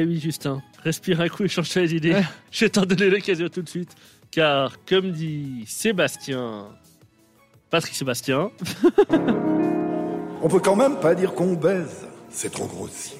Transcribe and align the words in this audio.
Eh 0.00 0.04
oui, 0.04 0.20
Justin, 0.20 0.62
respire 0.84 1.20
un 1.20 1.28
coup 1.28 1.42
et 1.42 1.48
change 1.48 1.74
les 1.74 1.92
idées. 1.92 2.12
Ouais. 2.14 2.22
Je 2.52 2.64
vais 2.64 2.68
t'en 2.70 2.86
donner 2.86 3.10
l'occasion 3.10 3.48
tout 3.48 3.62
de 3.62 3.68
suite. 3.68 3.96
Car, 4.30 4.76
comme 4.84 5.10
dit 5.10 5.64
Sébastien, 5.66 6.68
Patrick 7.68 7.96
Sébastien, 7.96 8.52
On 10.40 10.48
peut 10.48 10.60
quand 10.60 10.76
même 10.76 11.00
pas 11.00 11.16
dire 11.16 11.34
qu'on 11.34 11.54
baise. 11.54 12.06
C'est 12.30 12.52
trop 12.52 12.66
grossier. 12.66 13.18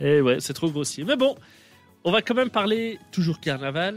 eh 0.00 0.20
ouais, 0.20 0.36
c'est 0.40 0.52
trop 0.52 0.70
grossier. 0.70 1.04
Mais 1.04 1.16
bon, 1.16 1.34
on 2.04 2.10
va 2.12 2.20
quand 2.20 2.34
même 2.34 2.50
parler 2.50 2.98
toujours 3.10 3.40
carnaval, 3.40 3.96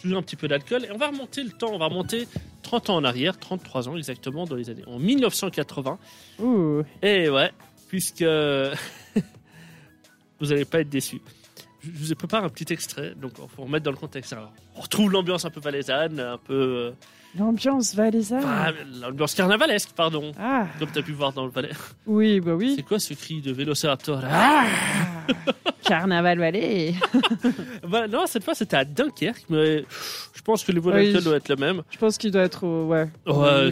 toujours 0.00 0.18
un 0.18 0.22
petit 0.22 0.34
peu 0.34 0.48
d'alcool. 0.48 0.86
Et 0.86 0.90
on 0.90 0.98
va 0.98 1.06
remonter 1.06 1.44
le 1.44 1.50
temps, 1.50 1.70
on 1.72 1.78
va 1.78 1.86
remonter 1.86 2.26
30 2.62 2.90
ans 2.90 2.96
en 2.96 3.04
arrière, 3.04 3.38
33 3.38 3.88
ans 3.88 3.96
exactement, 3.96 4.44
dans 4.44 4.56
les 4.56 4.70
années, 4.70 4.82
en 4.88 4.98
1980. 4.98 5.98
Ouh. 6.40 6.82
Et 7.00 7.28
ouais, 7.28 7.52
puisque 7.86 8.24
vous 10.40 10.46
n'allez 10.46 10.64
pas 10.64 10.80
être 10.80 10.88
déçus. 10.88 11.20
Je 11.82 11.90
vous 11.92 12.10
ai 12.12 12.14
préparé 12.16 12.44
un 12.44 12.48
petit 12.48 12.72
extrait, 12.72 13.14
donc 13.16 13.32
faut 13.54 13.62
remettre 13.62 13.84
dans 13.84 13.92
le 13.92 13.96
contexte. 13.96 14.32
Alors, 14.32 14.52
on 14.76 14.80
retrouve 14.80 15.12
l'ambiance 15.12 15.44
un 15.44 15.50
peu 15.50 15.60
valaisanne, 15.60 16.18
un 16.18 16.36
peu. 16.38 16.52
euh, 16.54 16.90
L'ambiance 17.38 17.94
valaisanne. 17.94 18.38
enfin, 18.42 18.72
l'ambiance 19.00 19.34
carnavalesque, 19.34 19.90
pardon. 19.94 20.32
Ah, 20.40 20.66
Comme 20.78 20.90
tu 20.90 20.98
as 20.98 21.02
pu 21.02 21.12
voir 21.12 21.32
dans 21.32 21.44
le 21.44 21.50
Valais. 21.52 21.70
oui, 22.06 22.40
bah 22.40 22.54
oui. 22.54 22.72
C'est 22.76 22.82
quoi 22.82 22.98
ce 22.98 23.14
cri 23.14 23.40
de 23.42 23.52
Vélociraptor 23.52 24.20
là 24.22 24.28
Ah, 24.32 24.66
Carnaval 25.84 26.38
Valais. 26.38 26.94
Bah, 27.88 28.08
Non, 28.08 28.24
cette 28.26 28.42
fois 28.44 28.54
c'était 28.54 28.76
à 28.76 28.84
Dunkerque, 28.84 29.44
mais 29.48 29.84
je 30.34 30.42
pense 30.42 30.64
que 30.64 30.72
le 30.72 30.78
niveau 30.80 30.90
Oui. 30.92 31.12
doit 31.22 31.36
être 31.36 31.48
le 31.48 31.56
même. 31.56 31.82
Je 31.90 31.98
pense 31.98 32.18
qu'il 32.18 32.30
doit 32.32 32.42
être 32.42 32.64
au, 32.66 32.86
ouais, 32.86 33.06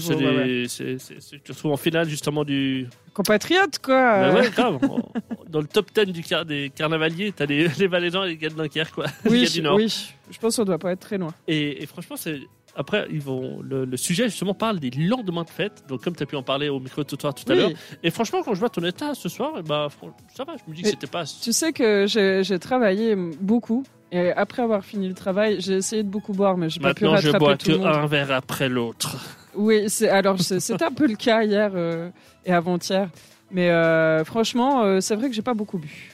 c'est 0.00 0.14
ouais, 0.14 0.24
ouais. 0.24 0.66
Tu 0.68 1.40
te 1.40 1.52
retrouves 1.52 1.72
en 1.72 1.76
finale 1.76 2.08
justement 2.08 2.44
du. 2.44 2.86
Compatriote, 3.14 3.78
quoi. 3.80 4.20
Bah 4.30 4.34
ouais, 4.34 4.50
grave. 4.50 4.78
Dans 5.48 5.60
le 5.60 5.66
top 5.66 5.90
10 5.94 6.06
du 6.12 6.22
car... 6.22 6.44
des 6.44 6.70
carnavaliers, 6.74 7.32
t'as 7.32 7.46
les, 7.46 7.68
les 7.78 7.86
Valaisans 7.86 8.24
et 8.24 8.28
les 8.28 8.36
gars 8.36 8.48
de 8.48 8.54
Dunkerque, 8.54 8.94
quoi. 8.94 9.06
les 9.24 9.30
oui, 9.30 9.42
gars 9.44 9.50
du 9.50 9.62
Nord. 9.62 9.76
oui. 9.76 10.10
Je 10.30 10.38
pense 10.38 10.56
qu'on 10.56 10.64
doit 10.64 10.78
pas 10.78 10.92
être 10.92 11.00
très 11.00 11.18
loin. 11.18 11.32
Et, 11.46 11.82
et 11.82 11.86
franchement, 11.86 12.16
c'est. 12.16 12.40
Après, 12.78 13.06
ils 13.10 13.22
vont, 13.22 13.62
le, 13.62 13.86
le 13.86 13.96
sujet 13.96 14.24
justement 14.24 14.52
parle 14.52 14.78
des 14.80 14.90
lendemains 14.90 15.44
de 15.44 15.48
fête. 15.50 15.84
Donc, 15.88 16.04
comme 16.04 16.14
tu 16.14 16.22
as 16.22 16.26
pu 16.26 16.36
en 16.36 16.42
parler 16.42 16.68
au 16.68 16.78
micro 16.78 17.02
de 17.02 17.06
trottoir 17.06 17.32
tout 17.34 17.50
à 17.50 17.54
Oui. 17.54 17.60
l'heure. 17.60 17.70
Et 18.02 18.10
franchement, 18.10 18.42
quand 18.44 18.52
je 18.52 18.60
vois 18.60 18.68
ton 18.68 18.84
état 18.84 19.14
ce 19.14 19.30
soir, 19.30 19.52
eh 19.58 19.62
ben, 19.62 19.88
ça 20.34 20.44
va. 20.44 20.56
Je 20.62 20.70
me 20.70 20.76
dis 20.76 20.82
que 20.82 20.88
c'était 20.90 21.06
pas. 21.06 21.24
Tu 21.42 21.52
sais 21.54 21.72
que 21.72 22.04
j'ai 22.06 22.58
travaillé 22.58 23.16
beaucoup. 23.40 23.82
Et 24.12 24.30
après 24.30 24.62
avoir 24.62 24.84
fini 24.84 25.08
le 25.08 25.14
travail, 25.14 25.56
j'ai 25.60 25.74
essayé 25.76 26.02
de 26.02 26.08
beaucoup 26.08 26.32
boire, 26.34 26.56
mais 26.58 26.68
j'ai 26.68 26.78
pas 26.80 26.92
pu 26.94 27.04
Maintenant, 27.04 27.18
je 27.18 27.26
rattraper 27.30 27.44
bois 27.44 27.56
tout 27.56 27.66
que 27.66 27.72
le 27.72 27.78
monde. 27.78 27.86
un 27.86 28.06
verre 28.06 28.30
après 28.32 28.68
l'autre. 28.68 29.16
Oui, 29.54 29.84
c'est 29.88 30.08
alors 30.10 30.38
c'est- 30.40 30.60
c'était 30.60 30.84
un 30.84 30.92
peu 30.92 31.06
le 31.08 31.16
cas 31.16 31.42
hier 31.44 31.70
euh, 31.74 32.10
et 32.44 32.52
avant-hier. 32.52 33.08
Mais 33.50 33.70
euh, 33.70 34.24
franchement, 34.24 34.82
euh, 34.82 35.00
c'est 35.00 35.14
vrai 35.16 35.28
que 35.28 35.34
j'ai 35.34 35.42
pas 35.42 35.54
beaucoup 35.54 35.78
bu. 35.78 36.12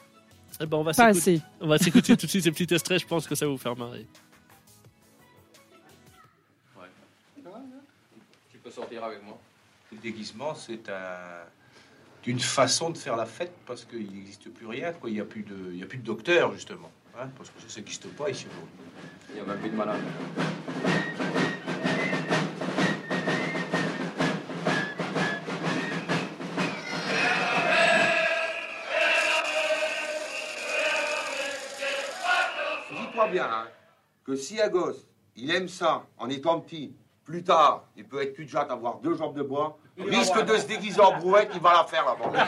Eh 0.60 0.66
ben, 0.66 0.76
on 0.76 0.82
va 0.82 0.92
Pas 0.92 1.12
s'écouter- 1.14 1.36
assez. 1.36 1.42
on 1.60 1.66
va 1.66 1.78
s'écouter 1.78 2.16
tout 2.16 2.26
de 2.26 2.30
suite 2.30 2.44
ces 2.44 2.50
petits 2.52 2.72
extraits. 2.74 3.00
Je 3.00 3.06
pense 3.06 3.26
que 3.26 3.34
ça 3.34 3.46
va 3.46 3.50
vous 3.52 3.58
faire 3.58 3.76
marrer. 3.76 4.06
Tu 8.50 8.58
peux 8.58 8.70
sortir 8.70 9.04
avec 9.04 9.22
moi. 9.24 9.38
Le 9.90 9.98
déguisement, 9.98 10.54
c'est 10.54 10.88
un... 10.88 11.44
une 12.26 12.38
façon 12.40 12.90
de 12.90 12.98
faire 12.98 13.16
la 13.16 13.26
fête 13.26 13.52
parce 13.66 13.84
qu'il 13.84 14.10
n'existe 14.12 14.50
plus 14.52 14.66
rien. 14.66 14.92
Quoi. 14.92 15.10
Il 15.10 15.14
n'y 15.14 15.20
a, 15.20 15.24
plus 15.24 15.42
de... 15.42 15.70
il 15.72 15.78
y 15.78 15.82
a 15.82 15.86
plus 15.86 15.98
de 15.98 16.04
docteur, 16.04 16.52
justement. 16.52 16.90
hein, 17.18 17.28
parce 17.36 17.50
que 17.50 17.60
ça 17.66 17.80
n'existe 17.80 18.08
pas 18.14 18.30
ici. 18.30 18.46
Il 19.30 19.34
n'y 19.36 19.40
a 19.40 19.44
même 19.44 19.58
plus 19.58 19.70
de 19.70 19.76
malade. 19.76 20.00
Dis-toi 32.92 33.28
bien 33.28 33.44
hein, 33.44 33.68
que 34.24 34.36
si 34.36 34.60
un 34.60 34.68
gosse, 34.68 35.08
il 35.34 35.50
aime 35.50 35.68
ça 35.68 36.02
en 36.18 36.28
étant 36.28 36.60
petit, 36.60 36.94
plus 37.24 37.42
tard, 37.42 37.84
il 37.96 38.06
peut 38.06 38.20
être 38.22 38.34
cul 38.34 38.44
de 38.44 38.50
jatte, 38.50 38.70
avoir 38.70 38.98
deux 38.98 39.16
jambes 39.16 39.34
de 39.34 39.42
bois, 39.42 39.78
risque 39.98 40.44
de 40.44 40.56
se 40.58 40.66
déguiser 40.66 41.00
en 41.00 41.18
brouette, 41.18 41.50
il 41.54 41.60
va 41.60 41.72
la 41.72 41.84
faire 41.84 42.04
là-bas. 42.04 42.46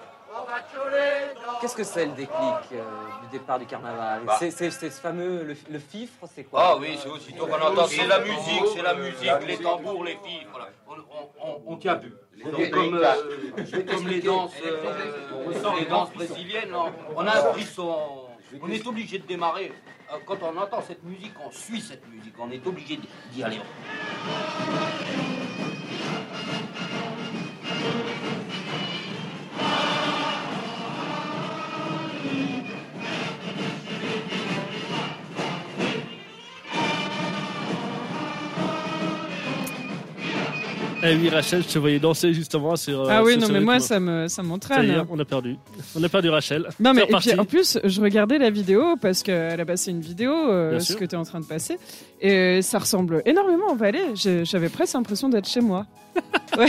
Qu'est-ce 1.60 1.74
que 1.76 1.84
c'est 1.84 2.06
le 2.06 2.12
déclic 2.12 2.32
euh, 2.72 2.82
du 3.22 3.28
départ 3.38 3.58
du 3.58 3.66
carnaval 3.66 4.22
Bah. 4.24 4.36
C'est 4.38 4.50
c'est- 4.50 4.70
c'est 4.70 4.90
ce 4.90 5.00
fameux, 5.00 5.44
le, 5.44 5.56
le 5.70 5.78
fifre, 5.78 6.26
c'est 6.34 6.44
quoi 6.44 6.60
Ah 6.62 6.76
oui, 6.78 6.98
c'est 7.00 7.08
aussitôt 7.08 7.46
qu'on 7.46 7.60
entend. 7.60 7.86
C'est 7.86 8.06
la 8.06 8.20
musique, 8.20 8.64
c'est 8.74 8.82
la 8.82 8.94
musique, 8.94 9.30
les 9.46 9.56
tambours, 9.58 10.04
les. 10.04 10.18
Voilà. 10.50 10.68
On, 10.86 10.92
on, 10.94 11.48
on, 11.66 11.72
on 11.72 11.76
tient 11.76 11.96
plus. 11.96 12.12
C'est 12.36 12.70
comme, 12.70 12.94
euh, 12.94 13.82
comme 13.90 14.08
les 14.08 14.20
danses, 14.20 14.52
euh, 14.64 15.52
les 15.78 15.84
danses 15.86 16.12
brésiliennes. 16.12 16.74
On, 17.16 17.26
a 17.26 17.30
un 17.30 17.52
frisson. 17.52 17.96
On 18.62 18.68
est 18.70 18.86
obligé 18.86 19.18
de 19.18 19.26
démarrer. 19.26 19.72
Quand 20.26 20.36
on 20.42 20.56
entend 20.58 20.82
cette 20.86 21.02
musique, 21.02 21.32
on 21.44 21.50
suit 21.50 21.80
cette 21.80 22.06
musique. 22.08 22.34
On 22.38 22.50
est 22.50 22.64
obligé 22.66 22.98
d'y 23.32 23.42
aller. 23.42 23.60
Eh 41.06 41.16
oui, 41.16 41.28
Rachel, 41.28 41.62
je 41.62 41.68
te 41.68 41.78
voyais 41.78 41.98
danser 41.98 42.32
justement 42.32 42.76
sur. 42.76 43.08
ah 43.10 43.22
oui, 43.22 43.36
non, 43.36 43.48
mais 43.50 43.60
moi, 43.60 43.78
ça 43.78 44.00
me 44.00 44.26
ça 44.28 44.42
m'entraîne. 44.42 45.04
on 45.10 45.18
a 45.18 45.24
perdu. 45.24 45.56
On 45.94 46.02
a 46.02 46.08
perdu 46.08 46.30
Rachel. 46.30 46.66
Non, 46.80 46.94
mais 46.94 47.02
et 47.02 47.14
puis, 47.16 47.38
en 47.38 47.44
plus, 47.44 47.78
je 47.84 48.00
regardais 48.00 48.38
la 48.38 48.48
vidéo 48.50 48.96
parce 49.00 49.22
qu'elle 49.22 49.60
a 49.60 49.66
passé 49.66 49.90
une 49.90 50.00
vidéo, 50.00 50.32
euh, 50.32 50.78
ce 50.80 50.92
sûr. 50.92 50.98
que 50.98 51.04
tu 51.04 51.14
es 51.14 51.18
en 51.18 51.24
train 51.24 51.40
de 51.40 51.44
passer, 51.46 51.76
et 52.20 52.62
ça 52.62 52.78
ressemble 52.78 53.22
énormément 53.26 53.66
au. 53.72 53.78
J'ai- 54.14 54.44
J'avais 54.46 54.68
presque 54.70 54.94
l'impression 54.94 55.28
d'être 55.28 55.48
chez 55.48 55.60
moi. 55.60 55.86
ouais. 56.58 56.68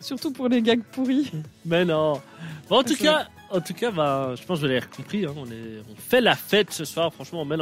Surtout 0.00 0.32
pour 0.32 0.48
les 0.48 0.60
gags 0.62 0.82
pourris. 0.92 1.30
Mais 1.64 1.84
non. 1.84 2.20
Bon, 2.68 2.78
en 2.78 2.82
tout 2.82 2.94
C'est 2.96 3.04
cas, 3.04 3.26
en 3.50 3.60
tout 3.60 3.74
cas, 3.74 3.90
bah, 3.92 4.34
je 4.34 4.44
pense 4.44 4.58
que 4.60 4.66
vous 4.66 4.72
l'avez 4.72 4.84
compris. 4.96 5.24
hein, 5.24 5.32
on, 5.36 5.46
est, 5.46 5.82
on 5.88 5.94
fait 5.96 6.20
la 6.20 6.34
fête 6.34 6.72
ce 6.72 6.84
soir. 6.84 7.12
Franchement, 7.14 7.42
on 7.42 7.44
met 7.44 7.56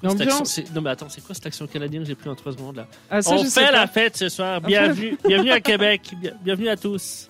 quoi 0.00 0.08
L'ambiance? 0.10 0.60
Non, 0.74 0.80
mais 0.80 0.90
attends, 0.90 1.08
c'est 1.08 1.22
quoi 1.24 1.34
cette 1.34 1.46
action 1.46 1.66
canadienne 1.66 2.02
que 2.02 2.08
j'ai 2.08 2.14
pris 2.14 2.28
en 2.28 2.34
3 2.34 2.52
secondes 2.52 2.76
là? 2.76 2.86
Ah, 3.10 3.22
ça, 3.22 3.32
On 3.34 3.38
je 3.38 3.44
fait 3.44 3.50
sais 3.50 3.72
la 3.72 3.86
pas. 3.86 3.86
fête 3.86 4.16
ce 4.16 4.28
soir. 4.28 4.60
Bienvenue, 4.60 5.16
bienvenue 5.26 5.50
à 5.52 5.60
Québec. 5.60 6.12
Bien- 6.20 6.32
bienvenue 6.42 6.68
à 6.68 6.76
tous. 6.76 7.28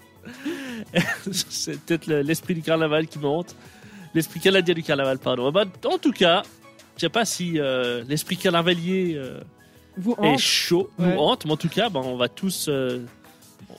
c'est 1.31 1.81
peut-être 1.85 2.07
le- 2.07 2.23
l'esprit 2.23 2.55
du 2.55 2.63
carnaval 2.63 3.07
qui 3.07 3.19
monte. 3.19 3.55
L'esprit 4.15 4.41
canadien 4.41 4.75
du 4.75 4.83
carnaval, 4.83 5.19
pardon. 5.19 5.51
Bah, 5.53 5.65
en 5.85 5.99
tout 5.99 6.13
cas, 6.13 6.43
je 6.97 7.03
sais 7.03 7.09
pas 7.09 7.25
si 7.25 7.59
euh, 7.59 8.03
l'esprit 8.09 8.37
carnavalier 8.37 9.15
euh, 9.17 9.41
Vous 9.97 10.17
est 10.23 10.39
chaud, 10.39 10.91
Ouais. 10.99 11.13
nous 11.15 11.19
hante, 11.21 11.45
mais 11.45 11.53
en 11.53 11.57
tout 11.57 11.69
cas, 11.69 11.89
bah, 11.91 12.01
on 12.03 12.17
va 12.17 12.29
tous. 12.29 12.67
euh, 12.69 13.01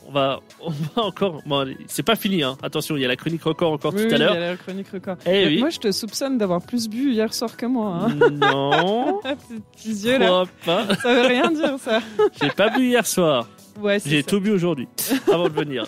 on 0.07 0.11
va, 0.11 0.39
on 0.61 0.69
va 0.69 1.03
encore. 1.03 1.41
Bon, 1.45 1.67
c'est 1.87 2.03
pas 2.03 2.15
fini, 2.15 2.41
hein. 2.43 2.57
Attention, 2.63 2.95
il 2.95 3.01
y 3.01 3.05
a 3.05 3.09
la 3.09 3.15
chronique 3.17 3.43
record 3.43 3.73
encore 3.73 3.93
Oui, 3.93 4.03
tout 4.03 4.07
oui, 4.07 4.13
à 4.13 4.17
il 4.17 4.21
y 4.21 4.23
l'heure. 4.23 4.33
a 4.35 4.39
la 4.39 4.55
chronique 4.57 4.87
record. 4.89 5.17
Eh 5.25 5.47
oui. 5.47 5.59
Moi, 5.59 5.69
je 5.69 5.79
te 5.79 5.91
soupçonne 5.91 6.37
d'avoir 6.37 6.61
plus 6.61 6.87
bu 6.87 7.11
hier 7.11 7.33
soir 7.33 7.57
que 7.57 7.65
moi. 7.65 8.07
Hein. 8.09 8.15
Non, 8.31 9.19
tes 9.23 9.35
petits 9.75 10.05
yeux 10.07 10.17
là, 10.19 10.43
pas. 10.65 10.85
ça 10.95 11.13
veut 11.13 11.27
rien 11.27 11.51
dire 11.51 11.75
ça. 11.79 11.99
J'ai 12.41 12.49
pas 12.49 12.69
bu 12.69 12.87
hier 12.87 13.05
soir. 13.05 13.47
Ouais, 13.81 13.99
J'ai 14.03 14.23
tout 14.23 14.39
bu 14.39 14.51
aujourd'hui, 14.51 14.87
avant 15.31 15.49
de 15.49 15.53
venir. 15.53 15.85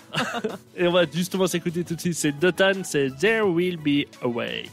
Et 0.77 0.85
on 0.87 0.91
va 0.91 1.05
justement 1.11 1.47
s'écouter 1.47 1.83
tout 1.83 1.95
de 1.95 1.99
suite. 2.01 2.13
C'est 2.15 2.31
Dotan, 2.37 2.83
c'est 2.83 3.09
There 3.19 3.41
Will 3.49 3.77
Be 3.77 4.05
a 4.23 4.27
Way. 4.27 4.65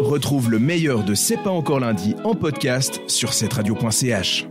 Retrouve 0.00 0.50
le 0.50 0.58
meilleur 0.58 1.04
de 1.04 1.14
C'est 1.14 1.36
pas 1.36 1.50
encore 1.50 1.80
lundi 1.80 2.14
en 2.24 2.34
podcast 2.34 3.00
sur 3.06 3.32
cette 3.32 3.52
radio.ch. 3.52 4.46